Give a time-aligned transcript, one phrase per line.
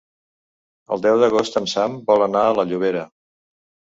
[0.95, 3.07] El deu d'agost en Sam vol anar a Llobera.